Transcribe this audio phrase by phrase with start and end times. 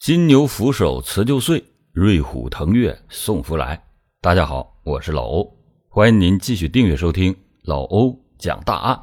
[0.00, 1.62] 金牛扶手辞旧岁，
[1.92, 3.78] 瑞虎腾跃送福来。
[4.22, 5.54] 大家好，我是老欧，
[5.90, 8.98] 欢迎您继续订阅收听老欧讲大案。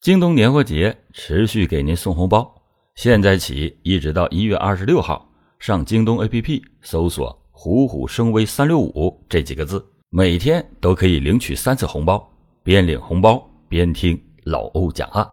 [0.00, 2.60] 京东年货节持续给您送红包，
[2.96, 12.28] 现在起一直到一月二十六号，上京东 APP 搜索“虎虎生威三六五”这几个字，每天都可以领取三次红包，
[12.64, 15.24] 边领红包边听老欧讲案。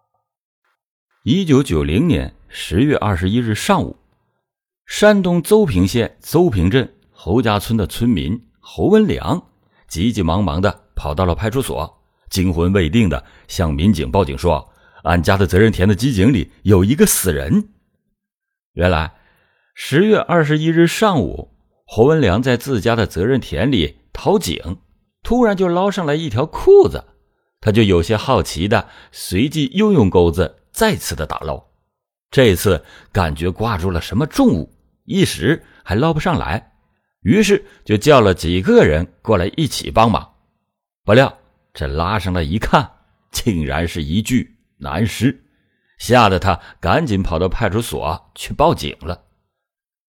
[1.24, 3.98] 一九九零年十月二十一日上午。
[4.94, 9.42] 山东邹平县邹平镇侯家村的村民侯文良
[9.88, 14.70] 急急忙忙的跑到了派出所，惊魂未定的向民警报警说
[15.04, 17.70] ：“俺家的责任田的机井里有一个死人。”
[18.76, 19.14] 原来，
[19.74, 21.54] 十月二十一日上午，
[21.86, 24.78] 侯文良在自家的责任田里掏井，
[25.24, 27.06] 突然就捞上来一条裤子，
[27.62, 31.64] 他就有些好奇的随即又用钩子再次的打捞，
[32.30, 32.84] 这次
[33.14, 34.70] 感觉挂住了什么重物。
[35.06, 36.74] 一时还捞不上来，
[37.22, 40.36] 于是就叫了几个人过来一起帮忙。
[41.04, 41.38] 不料
[41.74, 42.90] 这拉上来一看，
[43.32, 45.44] 竟然是一具男尸，
[45.98, 49.24] 吓得他赶紧跑到派出所去报警了。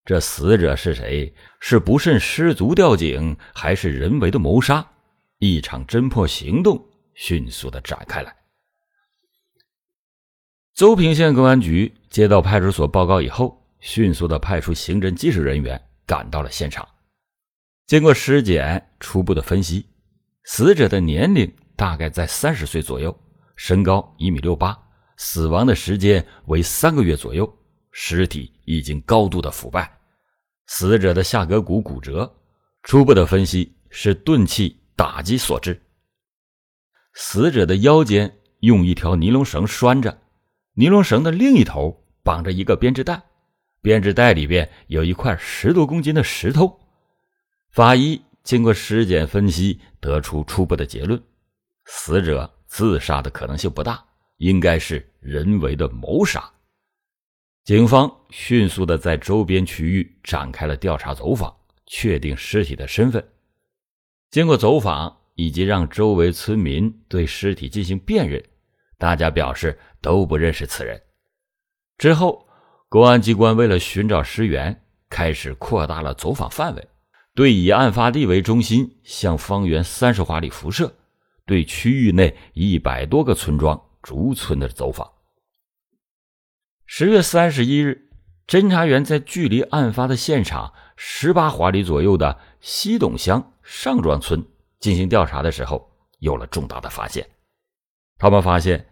[0.05, 1.33] 这死者是谁？
[1.61, 4.87] 是不慎失足掉井，还是人为的谋杀？
[5.39, 8.35] 一场侦破行动迅速的展开来。
[10.75, 13.62] 邹平县公安局接到派出所报告以后。
[13.83, 16.89] 迅速的派出刑侦技术人员赶到了现场。
[17.87, 19.85] 经过尸检初步的分析，
[20.45, 23.15] 死者的年龄大概在三十岁左右，
[23.57, 24.79] 身高一米六八，
[25.17, 27.53] 死亡的时间为三个月左右，
[27.91, 29.93] 尸体已经高度的腐败。
[30.69, 32.33] 死者的下颌骨骨折，
[32.85, 35.83] 初步的分析是钝器打击所致。
[37.15, 40.17] 死者的腰间用一条尼龙绳拴着，
[40.75, 43.21] 尼龙绳的另一头绑着一个编织袋。
[43.83, 46.81] 编织袋里边有一块十多公斤的石头。
[47.71, 51.21] 法医经过尸检分析，得出初步的结论：
[51.87, 54.03] 死者自杀的可能性不大，
[54.37, 56.49] 应该是人为的谋杀。
[57.65, 61.53] 警方迅速的在周边区域展开了调查走访，
[61.87, 63.27] 确定尸体的身份。
[64.31, 68.41] 经过走访以及让周围村民对尸体进行辨认，
[68.97, 71.03] 大家表示都不认识此人。
[71.99, 72.47] 之后。
[72.93, 76.89] 公安机关为了寻找尸源，开始扩大了走访范围，
[77.35, 80.95] 对以案发地为中心，向方圆三十华里辐射，
[81.47, 85.11] 对区域内一百多个村庄逐村的走访。
[86.85, 88.11] 十月三十一日，
[88.47, 94.45] 侦查员在距离案发的现场十八华里左右的西董乡上庄村
[94.81, 97.27] 进行调查的时候，有了重大的发现。
[98.19, 98.87] 他们发现，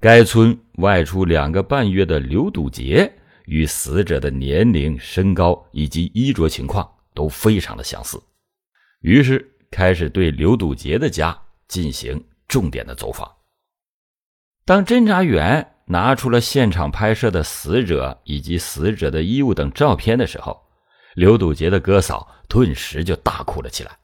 [0.00, 3.16] 该村外出两个半月的刘笃杰。
[3.46, 8.22] 与死者的年龄、身高以及衣着情况都非常的相似，
[9.00, 11.38] 于是开始对刘笃杰的家
[11.68, 13.30] 进行重点的走访。
[14.64, 20.58] 当侦查员拿出了现场拍摄的死者以及死者的衣物等照片的时候，
[21.14, 23.98] 刘笃杰的哥嫂顿时就大哭了起来。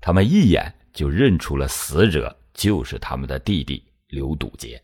[0.00, 4.82] 他们一眼就认出了死者就是他们的弟弟刘笃杰。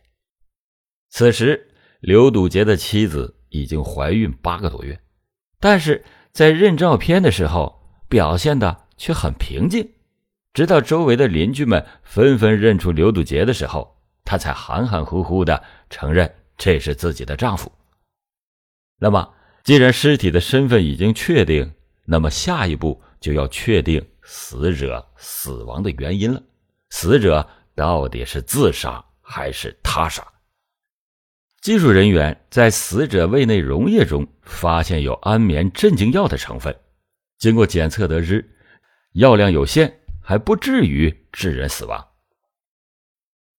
[1.09, 3.35] 此时，刘笃杰的妻子。
[3.53, 4.99] 已经怀孕八个多月，
[5.61, 6.03] 但是
[6.33, 9.89] 在认照片的时候表现的却很平静，
[10.55, 17.71] 直到周围的邻居们纷纷认出刘笃杰的时候，她才含含糊糊的承认这是自己的丈夫。
[18.99, 21.71] 那么，既然尸体的身份已经确定，
[22.05, 26.43] 那么下一步就要确定死者死亡的原因了，
[26.89, 30.27] 死者到底是自杀还是他杀？
[31.63, 36.77] 技术人员在死者胃内溶液中发现有安眠镇静药的成分，
[37.39, 38.45] 经过检测得知，
[39.13, 42.05] 药量有限，还不至于致人死亡。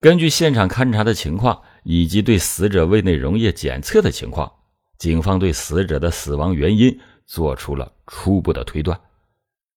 [0.01, 4.51] 根据现场勘查的情况以及对死者胃内溶液检测的情况，
[4.97, 8.99] 警方对死者的死亡原因做出了初步的推断，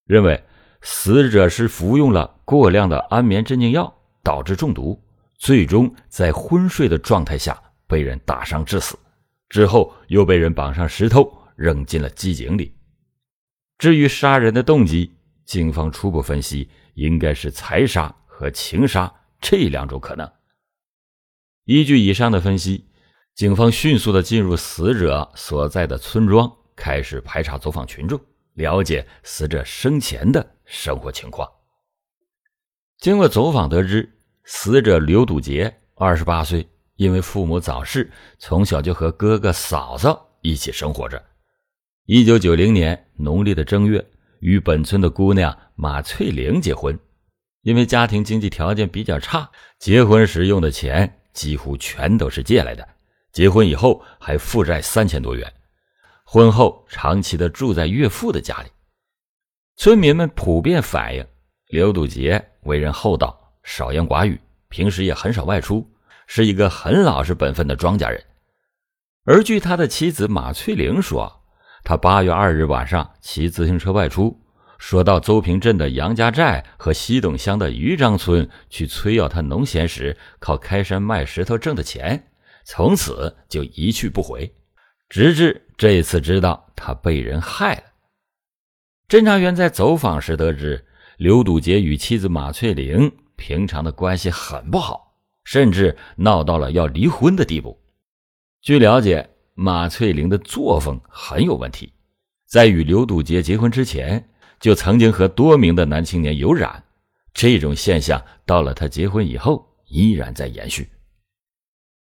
[0.05, 0.43] 认为
[0.83, 5.01] 死者是服用了过量的安眠镇静药导致中毒，
[5.39, 7.63] 最终在昏睡的状态下。
[7.87, 8.99] 被人打伤致死，
[9.49, 12.75] 之后又被人绑上石头扔进了机井里。
[13.79, 20.31] 至于杀人的动机，警方初步分析应该是财杀和情杀这两种可能。
[21.65, 22.89] 依据以上的分析，
[23.35, 28.19] 警方迅速的进入死者所在的村庄，开始排查走访群众，
[28.55, 31.49] 了解死者生前的生活情况。
[32.99, 34.11] 经过走访得知，
[34.45, 36.67] 死者刘笃杰二十八岁。
[36.97, 41.23] 因为父母早逝，从小就和哥哥嫂嫂一起生活着。
[42.07, 44.05] 一九九零年农历的正月，
[44.41, 46.99] 与本村的姑娘马翠玲结婚。
[47.63, 49.51] 因为家庭经济条件比较差，
[49.81, 52.89] 结婚时用的钱几乎全都是借来的。
[53.33, 55.53] 结婚以后还负债三千多元，
[56.25, 58.71] 婚后长期的住在岳父的家里。
[59.77, 61.27] 村民们普遍反映，
[61.69, 65.85] 刘笃杰为人厚道，少言寡语，平时也很少外出，
[66.27, 68.23] 是一个很老实本分的庄稼人。
[69.25, 71.43] 而据他的妻子马翠玲说，
[71.83, 74.43] 他八月二日晚上骑自行车外出。
[74.79, 82.29] 说到邹平镇的杨家寨和西董乡的余张村去催要他农闲时靠开山卖石头挣的钱，
[82.63, 84.55] 从此就一去不回，
[85.09, 87.83] 直至这次知道他被人害了。
[89.09, 90.85] 侦查员在走访时得知，
[91.17, 95.06] 刘笃杰与妻子马翠玲平常的关系很不好，
[95.47, 97.81] 甚至闹到了要离婚的地步。
[98.61, 101.91] 据了解，马翠玲的作风很有问题，
[102.47, 104.29] 在与刘笃杰结婚之前。
[104.59, 106.83] 就曾经和多名的男青年有染，
[107.35, 110.89] 这种现象到了他结婚以后依然在延续。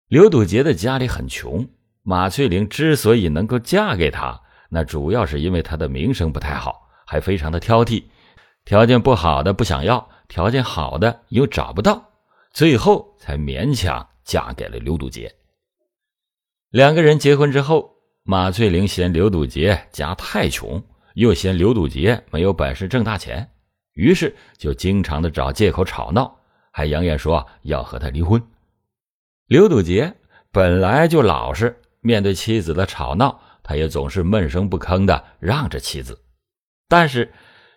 [0.06, 1.68] 刘笃杰的家里很穷，
[2.04, 8.04] 马翠玲之所以能够嫁给他，那主要是因为他的名声不太好，还非常的挑剔，
[8.64, 12.08] 条件不好的不想要，条件好的又找不到，
[12.54, 15.34] 最后才勉强嫁给了刘笃杰。
[16.70, 20.82] 两个人结婚之后，马翠玲嫌刘笃杰家太穷。
[21.14, 23.48] 又嫌刘笃杰没有本事挣大钱，
[23.92, 26.40] 于是就经常的找借口吵闹，
[26.72, 28.42] 还扬言说要和他离婚。
[29.46, 30.12] 刘笃杰
[30.50, 36.20] 本来就老实，面对妻子的吵闹，他也总是闷声不吭的让着妻子。
[36.88, 37.32] 但是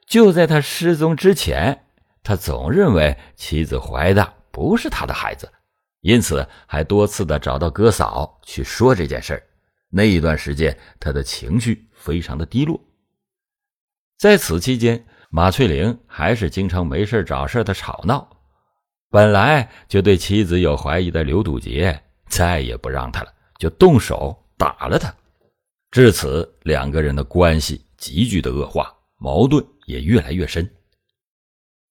[0.08, 1.86] 就在他失踪之前，
[2.24, 5.48] 他总认为妻子怀的不是他的孩子，
[6.02, 9.40] 因此还多次的找到哥嫂去说这件事
[9.88, 12.82] 那一段时间，他的情绪非常的低落。
[14.18, 18.28] 在此期间，马翠玲还是经常没事找事的吵闹。
[19.12, 25.14] 本来就对妻子有怀疑的刘笃杰，再也不让他了，就动手打了他。
[25.92, 30.68] 至此，两个人的关系急剧的恶化，矛盾也越来越深。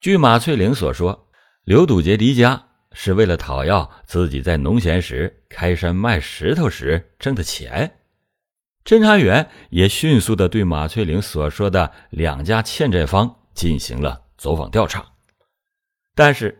[0.01, 1.26] 据马翠玲所说，
[1.67, 7.93] 刘堵杰离家是为了讨要自己在农闲时开山卖石头时挣的钱。
[8.85, 15.05] 侦查员也迅速的对马翠玲所说的两家欠债方进行了走访调查，
[16.15, 16.57] 但是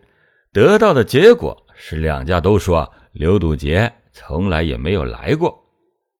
[0.51, 5.57] 得到的结果是两家都说刘堵杰从来也没有来过。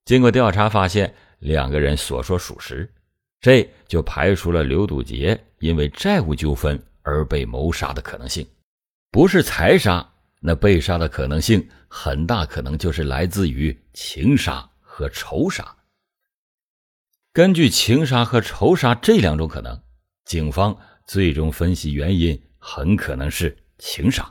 [0.06, 2.90] 经过调查发现，两个人所说属实，
[3.38, 8.48] 这就排除了刘堵杰因为债务纠纷而被谋杀的可能性。
[9.10, 10.06] 不是财杀，
[10.40, 15.76] 那被杀的可能性很大可能就是来自于情杀和仇杀。
[17.32, 19.80] 根据情杀和仇杀这两种可能，
[20.24, 20.76] 警方
[21.06, 24.30] 最终分析原因很可能是情杀。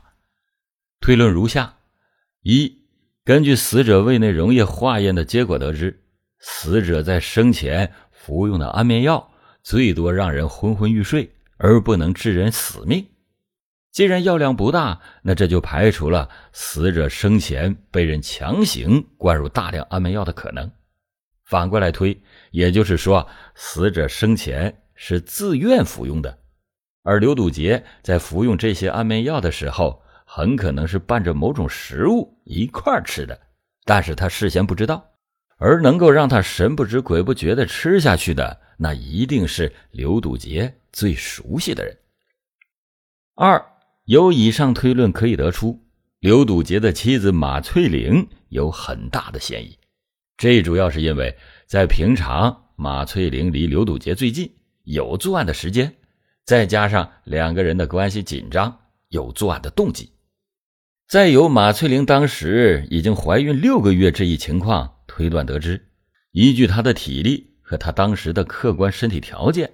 [1.00, 1.75] 推论如下：
[2.44, 2.71] 一、
[3.23, 6.03] 根据死者胃内溶液化验的结果得知，
[6.39, 9.31] 死者在生前服用的安眠药
[9.63, 13.07] 最多让人昏昏欲睡，而不能致人死命。
[13.91, 20.69] 既然药量不大，那这就排除了死者生前被人强行灌入大量安眠药的可能。
[21.45, 26.37] 反过来推，也就是说，死者生前是自愿服用的，
[27.03, 33.39] 而刘笃杰在服用这些安眠药的时候，很可能是伴着某种食物一块吃的，
[33.85, 35.09] 但是他事先不知道，
[35.57, 41.97] 而能够让他神不知鬼不觉的吃下去的，那一定是刘笃杰最熟悉的人。
[43.35, 43.65] 二，
[44.07, 45.85] 由以上推论可以得出，
[46.19, 49.78] 刘笃杰的妻子马翠玲有很大的嫌疑。
[50.37, 54.49] 这主要是因为，在平常马翠玲离刘笃杰最近，
[54.85, 55.94] 有作案的时间，
[56.45, 60.09] 再加上两个人的关系紧张，有作案的动机。
[61.09, 65.90] 再由马翠玲当时已经怀孕六个月这一情况推断得知，
[66.31, 69.69] 依据她的体力和她当时的客观身体条件，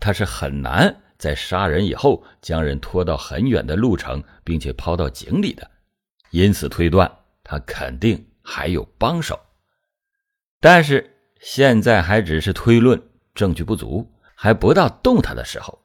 [0.00, 5.70] 她是很难在杀人以后将人拖到很远的路程，并且抛到井里的。
[6.30, 7.10] 因此推断，
[7.42, 9.38] 他肯定还有帮手。
[10.60, 13.00] 但是现在还只是推论，
[13.34, 15.82] 证据不足，还不到动他的时候。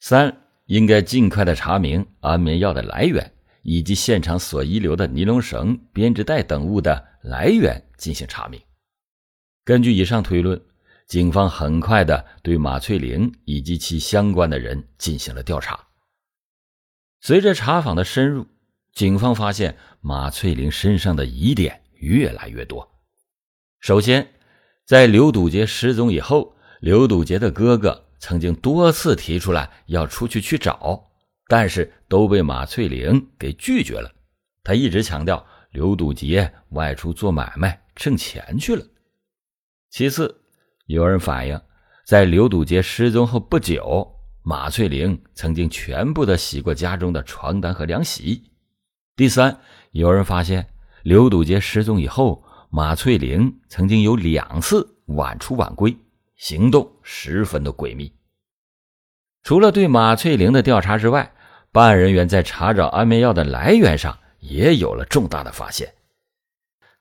[0.00, 3.32] 三，应该尽快的查明安眠药的来源，
[3.62, 8.60] 以及现场所遗留的尼龙绳、编织袋等物的来源进行查明。
[9.64, 10.60] 根据以上推论，
[11.06, 15.88] 警方很快的对马翠玲以及其相关的人进行了调查。
[17.20, 18.46] 随着查访的深入，
[18.92, 22.90] 警方发现马翠玲身上的疑点越来越多。
[23.80, 24.34] 首先，
[24.84, 31.10] 在刘堵杰失踪以后，刘堵杰的哥哥曾经多次提出来要出去去找，
[31.48, 34.10] 但是都被马翠玲给拒绝了。
[34.62, 38.86] 他一直强调刘堵杰外出做买卖挣钱去了。
[39.90, 40.43] 其次，
[40.86, 41.60] 有人反映，
[42.04, 48.50] 在刘笃杰失踪后不久，马翠玲曾经全部的洗过家中的床单和凉席。
[49.16, 49.60] 第三，
[49.92, 50.66] 有人发现
[51.02, 52.44] 刘笃杰失踪以后。
[52.70, 55.96] 马翠玲曾经有两次晚出晚归，
[56.34, 58.12] 行动十分的诡秘。
[59.44, 61.32] 除了对马翠玲的调查之外，
[61.70, 65.94] 办案人员在查找安眠药的来源上也有了重大的发现。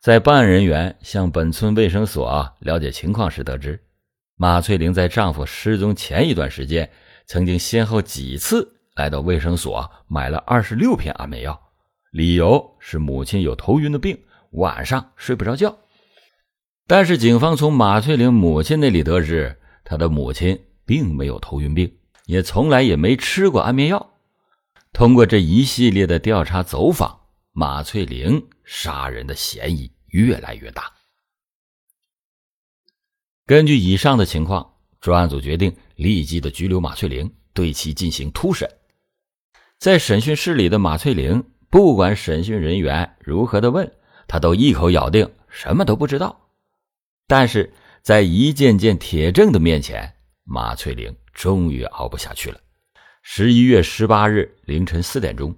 [0.03, 3.79] 在办案人员向本村卫生所了解情况时，得知
[4.36, 6.91] 马翠玲在丈夫失踪前一段时间，
[7.25, 11.57] 曾经先后几次来到卫生所买了二十六片安眠药，
[12.12, 14.19] 理由是母亲有头晕的病。
[14.51, 15.77] 晚上睡不着觉，
[16.86, 21.89] 但是警方从马翠玲母亲那里得知，她的母亲并没有头晕病，
[22.25, 24.15] 也从来也没吃过安眠药。
[24.91, 27.22] 通过这一系列的调查走访，
[27.55, 30.91] 马翠玲杀人的嫌疑越来越大。
[33.45, 38.67] 根据以上的情况，专案组决定立即的拘留马翠玲，对其进行突审。
[39.77, 43.91] 在审讯室里的马翠玲，不管审讯人员如何的问。
[44.27, 46.50] 他都一口咬定什么都不知道，
[47.27, 52.60] 但是在一件件铁证的面前，马翠玲终于熬不下去了。
[53.22, 55.55] 十一月十八日凌晨四点钟，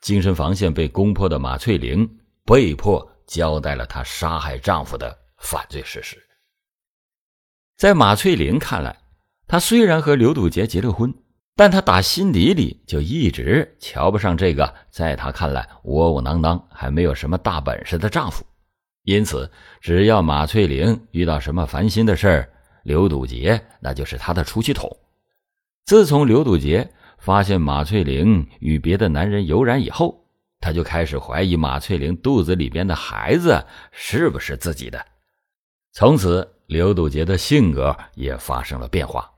[0.00, 2.08] 精神防线被攻破的马翠玲
[2.44, 6.16] 被迫交代了她杀害丈夫的犯罪事实。
[7.76, 8.96] 在马翠玲看来，
[9.46, 11.14] 她虽然和刘笃杰结了婚。
[11.56, 18.46] 但她打心底里就一直瞧不上这个在她看来窝窝囊囊、还没有什么大本事的丈夫，
[19.02, 19.50] 因此，
[19.80, 22.52] 只要马翠玲遇到什么烦心的事儿，
[22.84, 24.88] 刘笃杰那就是她的出气筒。
[25.84, 30.24] 自从刘笃杰发现马翠玲与别的男人有染以后，
[30.60, 35.04] 他就开始怀疑马翠玲肚子里边的孩子是不是自己的。
[35.92, 39.30] 从此，刘笃杰的性格也发生了变化，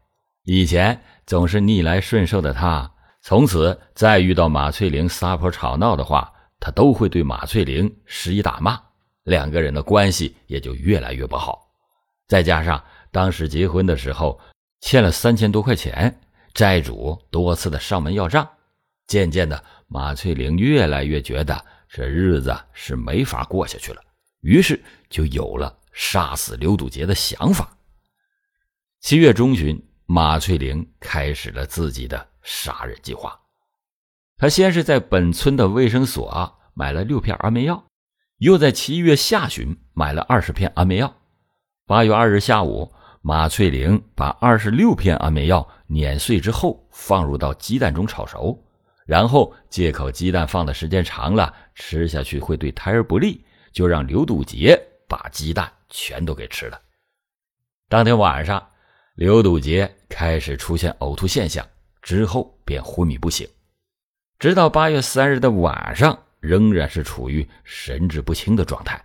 [0.44, 1.00] 以前。
[1.26, 8.76] 总是逆来顺受的他，从此再遇到马翠玲撒泼吵闹的话，他都会对马翠玲施以打骂，
[9.22, 11.70] 两个人的关系也就越来越不好。
[12.26, 12.82] 再加上
[13.12, 14.40] 当时结婚的时候
[14.80, 16.20] 欠了三千多块钱，
[16.54, 18.49] 债主多次的上门要账，
[19.07, 24.02] 渐渐的，马翠玲越来越觉得这日子是没法过下去了，
[24.40, 27.76] 于是就有了杀死刘堵杰的想法。
[29.00, 29.80] 七月中旬。
[30.12, 33.38] 马翠玲开始了自己的杀人计划。
[34.37, 37.85] 她先是在本村的卫生所买了六片安眠药，
[38.38, 41.14] 又在七月下旬买了二十片安眠药。
[41.87, 48.59] 八月二日下午，马翠玲把二十六片安眠药碾碎之后放入到鸡蛋中炒熟，
[49.07, 56.81] 然后借口鸡蛋放的时间长了，吃下去会对胎儿不利，就让刘笃杰把鸡蛋全都给吃了。
[57.89, 58.67] 当天晚上。
[59.17, 61.67] 刘笃杰开始出现呕吐现象，
[62.00, 63.47] 之后便昏迷不醒，
[64.39, 69.05] 直到八月三日的晚上，仍然是处于神志不清的状态。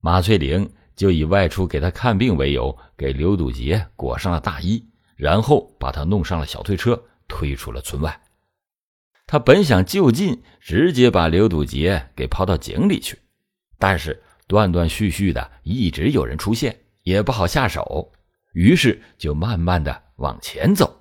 [0.00, 0.68] 马翠玲
[1.00, 4.84] 就以外出给他看病为由，给刘笃杰裹上了大衣，
[5.16, 8.20] 然后把他弄上了小推车，推出了村外。
[9.26, 13.18] 他本想就近直接把刘笃杰给抛到井里去，
[13.78, 18.12] 但是断断续续的一直有人出现，也不好下手。
[18.52, 21.00] 于是就慢慢的往前走。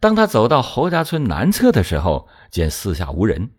[0.00, 3.50] 当他走到侯家村南侧的时候，见四下无人，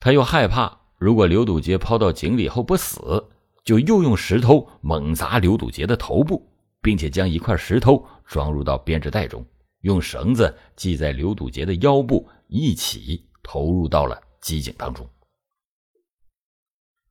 [0.00, 3.28] 他又害怕，如果刘笃杰抛到井里后不死，
[3.64, 6.46] 就又用石头猛砸刘堵杰的头部，
[6.80, 9.44] 并且将一块石头装入到编织袋中，
[9.80, 15.08] 用绳子系在刘堵杰的腰部，一起投入到了机井当中。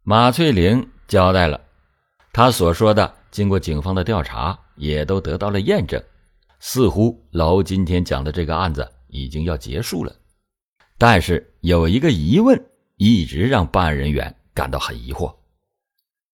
[0.03, 1.61] 马翠玲交代了，
[2.33, 4.57] 他所说的，经过警方的调查。
[4.77, 6.01] 也都得到了验证，
[6.59, 10.15] 似乎老今天讲的这个案子已经要结束了。
[10.97, 12.59] 但是有一个疑问
[12.97, 15.35] 一直让办案人员感到很疑惑：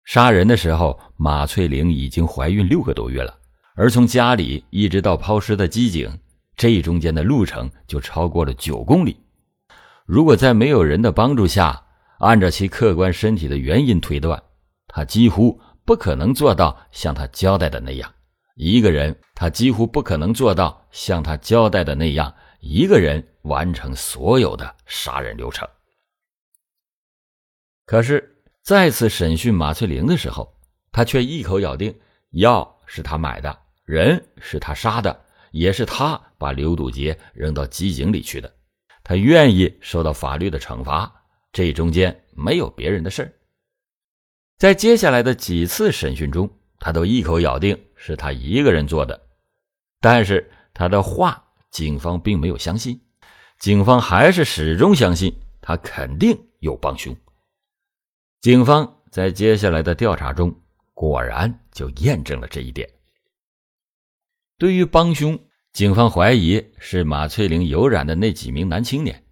[0.04, 3.38] 杀人的时候，马翠玲已经怀孕六个多月了，
[3.76, 6.20] 而从家里一直到抛尸的机井，
[6.56, 9.18] 这中间的路程就超过了九公里。
[10.06, 11.82] 如果在没有人的帮助下，
[12.20, 14.42] 按照其客观身体的原因推断，
[14.88, 18.14] 他几乎不可能做到像他交代的那样。
[18.56, 25.68] 一个人，他几乎不可能做到像他交代的那样，一个人完成所有的杀人流程。
[27.86, 30.56] 可是再次审讯马翠玲的时候，
[30.92, 31.94] 他却一口咬定
[32.32, 38.54] 药是他买的，人是他杀的，也是他把刘笃杰扔到机井里去的。
[39.04, 41.12] 他愿意受到法律的惩罚，
[41.52, 43.36] 这中间没有别人的事。
[44.60, 46.48] 在接下来的几次审讯中，
[46.80, 49.20] 他都一口咬定是他一个人做的，
[50.00, 53.02] 但是他的话，警方并没有相信。
[53.60, 57.16] 警方还是始终相信他肯定有帮凶。
[58.42, 60.52] 警方在接下来的调查中，
[60.96, 62.90] 果然就验证了这一点。
[64.58, 65.40] 对于帮凶，
[65.74, 69.24] 警方怀疑是马翠玲有染的那几名男青年，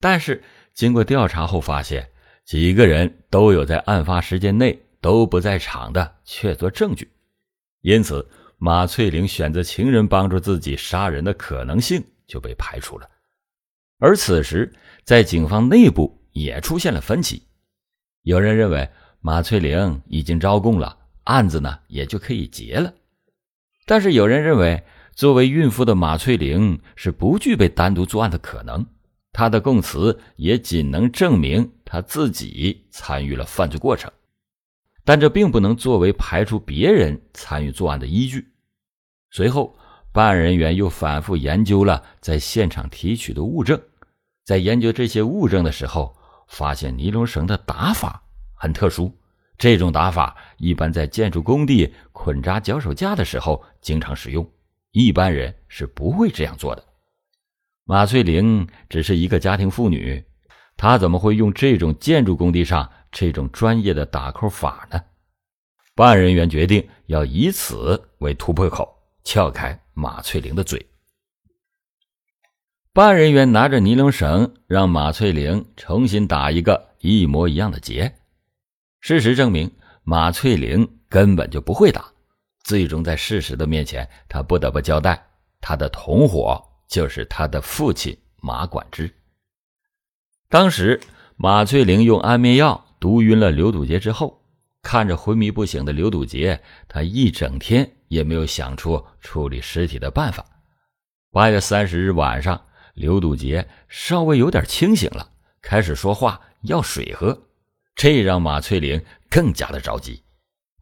[0.00, 0.42] 但是
[0.74, 2.10] 经过调查后发现，
[2.44, 7.08] 几个人都有在案发时间内都不在场的确凿证据，
[7.82, 13.08] 因此马翠玲选择情人帮助自己杀人的可能性就被排除了。
[14.00, 14.74] 而此时，
[15.04, 17.44] 在警方内部也出现了分歧。
[18.28, 18.86] 有人认为
[19.22, 22.92] 马翠玲已经招供了，案子呢也就可以结了；
[23.86, 28.84] 但是有人认为，作为孕妇的马翠玲是不具备单独作案的可能，
[29.32, 34.12] 她的供词也仅能证明她自己参与了犯罪过程，
[35.06, 38.46] 但这并不能作为排除别人参与作案的依据。
[39.30, 39.74] 随后。
[40.10, 43.80] 办案人员又反复研究了在现场提取的物证，
[44.44, 46.16] 在研究这些物证的时候，
[46.48, 48.20] 发现尼龙绳的打法
[48.54, 49.16] 很特殊。
[49.56, 54.48] 这种打法一般在建筑工地捆扎脚手架的时候经常使用，
[54.90, 56.84] 一般人是不会这样做的。
[57.84, 60.24] 马翠玲只是一个家庭妇女，
[60.76, 65.00] 她怎么会用这种建筑工地上这种专业的打扣法呢？
[65.94, 69.78] 办案人员决定要以此为突破口，撬开。
[69.94, 70.80] 马翠玲的嘴。
[72.98, 78.12] 办案人员拿着尼龙绳，让马翠玲重新打一个一模一样的结。
[78.98, 79.70] 事实证明，
[80.02, 82.06] 马翠玲根本就不会打。
[82.64, 85.24] 最终，在事实的面前，他不得不交代：
[85.60, 89.08] 他的同伙就是他的父亲马管之。
[90.48, 91.00] 当时，
[91.36, 94.42] 马翠玲用安眠药毒晕了刘堵杰之后，
[94.82, 97.88] 看着昏迷不醒的刘堵杰，他一整天。
[98.08, 100.44] 也没有想出处理尸体的办法。
[101.30, 102.60] 八月三十日晚上，
[102.98, 105.30] 刘笃杰稍微有点清醒了，
[105.62, 107.40] 开始说话要水喝，
[107.94, 110.22] 这让马翠玲更加的着急。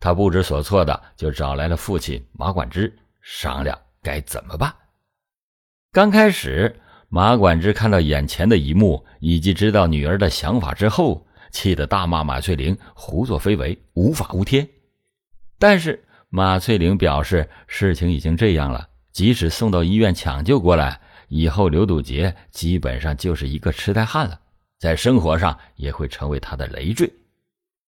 [0.01, 4.75] 他不知所措的就找来了父亲马管之商量该怎么办。
[5.93, 14.69] 刚开始，马管之看到眼前的一幕以及知道女儿的想法之后，气得大骂马翠玲胡作非为、无法无天。
[15.59, 16.03] 但是。
[16.29, 24.41] 马翠玲表示，事情已经这样了，即使送到医院抢救过来，以后刘笃杰基本上就是一个痴呆汉了，
[24.79, 27.13] 在生活上也会成为他的累赘。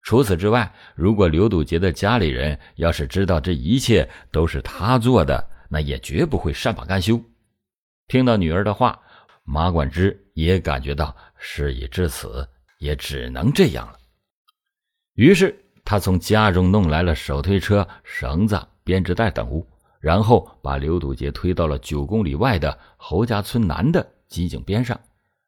[0.03, 7.21] 除此之外，如果刘笃杰的家里人要是知道这一切都是他做的，那也绝不会善罢甘休。
[8.07, 8.99] 听到女儿的话，
[9.45, 12.49] 马管之也感觉到事已至此，
[12.79, 13.99] 也只能这样了。
[15.15, 15.65] 于是。
[15.85, 19.67] 他从家中弄来了手推车、绳子、编织袋等物，
[20.01, 24.99] 然后把刘堵杰推到了九公里外的侯家村南的机井边上，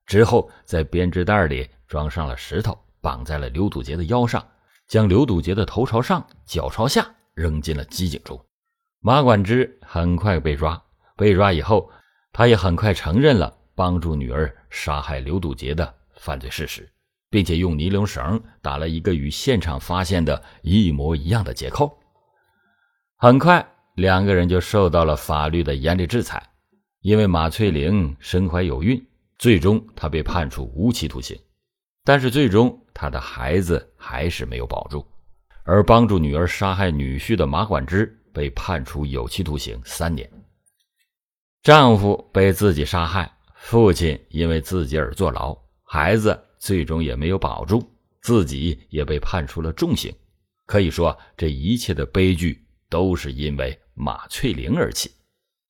[0.06, 4.46] 之后在编织袋里装上了石头，绑在了刘堵杰的腰上，
[4.88, 8.38] 将刘堵杰的头朝上、脚朝下扔进了机井中。
[9.00, 10.82] 马管之很快被抓，
[11.16, 11.90] 被抓以后，
[12.32, 16.90] 他也很快承认了帮助女儿杀害刘堵杰的犯罪事实。
[17.30, 21.96] 并且用尼龙绳打了一个与现场发现的一模一样的结扣。
[23.16, 23.64] 很快，
[24.00, 26.42] 两个人就受到了法律的严厉制裁。
[27.02, 29.00] 因为马翠玲身怀有孕，
[29.38, 31.38] 最终她被判处无期徒刑。
[32.04, 35.06] 但是，最终她的孩子还是没有保住。
[35.64, 40.28] 而帮助女儿杀害女婿的马管之被判处有期徒刑三年。
[41.62, 46.38] 丈夫被自己杀害，父亲因为自己而坐牢，孩子。
[46.58, 47.82] 最终也没有保住，
[48.20, 50.14] 自己也被判处了重刑。
[50.66, 55.10] 可以说，这一切的悲剧都是因为马翠玲而起。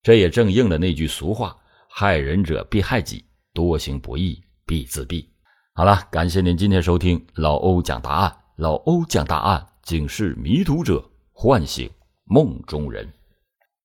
[0.03, 1.57] 这也正应了那句俗话
[1.91, 5.27] ：“害人者必害己，多行不义必自毙。”
[5.75, 8.37] 好了，感谢您今天收听老欧讲答案。
[8.57, 11.91] 老欧讲答案，警示迷途者，唤醒
[12.25, 13.11] 梦中人。